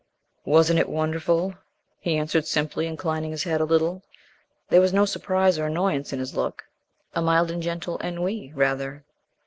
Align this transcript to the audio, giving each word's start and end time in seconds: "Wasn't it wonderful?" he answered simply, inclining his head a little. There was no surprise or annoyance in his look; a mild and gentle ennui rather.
"Wasn't 0.45 0.79
it 0.79 0.89
wonderful?" 0.89 1.53
he 1.99 2.17
answered 2.17 2.47
simply, 2.47 2.87
inclining 2.87 3.29
his 3.29 3.43
head 3.43 3.61
a 3.61 3.65
little. 3.65 4.01
There 4.67 4.81
was 4.81 4.91
no 4.93 5.05
surprise 5.05 5.59
or 5.59 5.67
annoyance 5.67 6.11
in 6.11 6.17
his 6.17 6.35
look; 6.35 6.63
a 7.13 7.21
mild 7.21 7.51
and 7.51 7.61
gentle 7.61 7.99
ennui 8.01 8.51
rather. 8.55 9.05